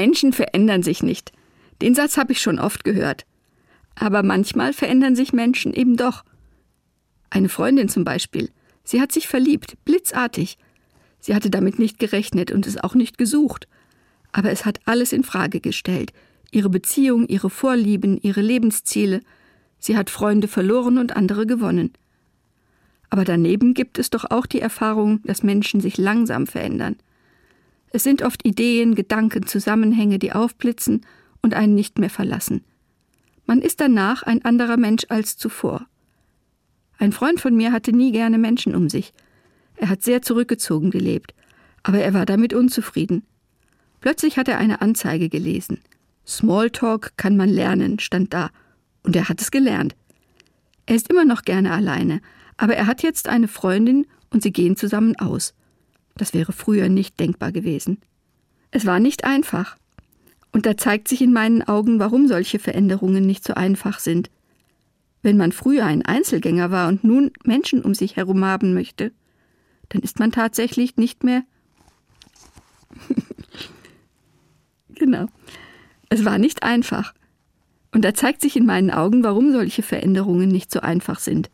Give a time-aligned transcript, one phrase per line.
[0.00, 1.30] Menschen verändern sich nicht.
[1.82, 3.26] Den Satz habe ich schon oft gehört.
[3.94, 6.24] Aber manchmal verändern sich Menschen eben doch.
[7.28, 8.48] Eine Freundin zum Beispiel.
[8.82, 10.56] Sie hat sich verliebt, blitzartig.
[11.20, 13.68] Sie hatte damit nicht gerechnet und es auch nicht gesucht.
[14.32, 16.14] Aber es hat alles in Frage gestellt.
[16.50, 19.20] Ihre Beziehung, ihre Vorlieben, ihre Lebensziele.
[19.78, 21.92] Sie hat Freunde verloren und andere gewonnen.
[23.10, 26.96] Aber daneben gibt es doch auch die Erfahrung, dass Menschen sich langsam verändern.
[27.90, 31.04] Es sind oft Ideen, Gedanken, Zusammenhänge, die aufblitzen
[31.42, 32.64] und einen nicht mehr verlassen.
[33.46, 35.86] Man ist danach ein anderer Mensch als zuvor.
[36.98, 39.12] Ein Freund von mir hatte nie gerne Menschen um sich.
[39.76, 41.34] Er hat sehr zurückgezogen gelebt,
[41.82, 43.24] aber er war damit unzufrieden.
[44.00, 45.80] Plötzlich hat er eine Anzeige gelesen.
[46.26, 48.50] Smalltalk kann man lernen, stand da,
[49.02, 49.96] und er hat es gelernt.
[50.86, 52.20] Er ist immer noch gerne alleine,
[52.56, 55.54] aber er hat jetzt eine Freundin und sie gehen zusammen aus.
[56.20, 57.96] Das wäre früher nicht denkbar gewesen.
[58.70, 59.78] Es war nicht einfach.
[60.52, 64.30] Und da zeigt sich in meinen Augen, warum solche Veränderungen nicht so einfach sind.
[65.22, 69.12] Wenn man früher ein Einzelgänger war und nun Menschen um sich herum haben möchte,
[69.88, 71.42] dann ist man tatsächlich nicht mehr.
[74.94, 75.24] genau.
[76.10, 77.14] Es war nicht einfach.
[77.92, 81.50] Und da zeigt sich in meinen Augen, warum solche Veränderungen nicht so einfach sind.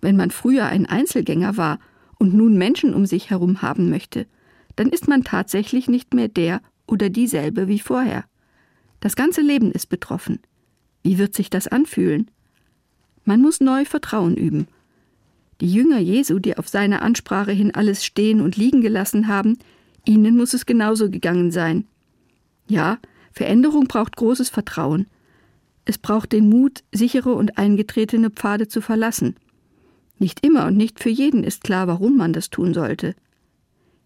[0.00, 1.80] Wenn man früher ein Einzelgänger war
[2.20, 4.26] und nun Menschen um sich herum haben möchte,
[4.76, 8.24] dann ist man tatsächlich nicht mehr der oder dieselbe wie vorher.
[9.00, 10.38] Das ganze Leben ist betroffen.
[11.02, 12.30] Wie wird sich das anfühlen?
[13.24, 14.68] Man muss neu Vertrauen üben.
[15.60, 19.58] Die Jünger Jesu, die auf seine Ansprache hin alles stehen und liegen gelassen haben,
[20.04, 21.86] ihnen muss es genauso gegangen sein.
[22.68, 22.98] Ja,
[23.32, 25.06] Veränderung braucht großes Vertrauen.
[25.86, 29.36] Es braucht den Mut, sichere und eingetretene Pfade zu verlassen.
[30.20, 33.14] Nicht immer und nicht für jeden ist klar, warum man das tun sollte.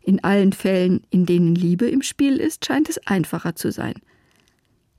[0.00, 3.96] In allen Fällen, in denen Liebe im Spiel ist, scheint es einfacher zu sein.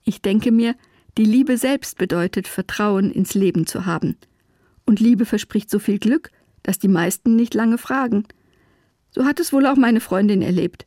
[0.03, 0.75] Ich denke mir,
[1.17, 4.17] die Liebe selbst bedeutet, Vertrauen ins Leben zu haben.
[4.85, 6.31] Und Liebe verspricht so viel Glück,
[6.63, 8.25] dass die meisten nicht lange fragen.
[9.11, 10.85] So hat es wohl auch meine Freundin erlebt.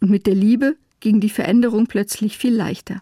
[0.00, 3.00] Und mit der Liebe ging die Veränderung plötzlich viel leichter.